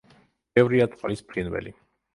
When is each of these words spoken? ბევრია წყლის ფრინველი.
ბევრია 0.59 0.89
წყლის 0.95 1.25
ფრინველი. 1.31 1.79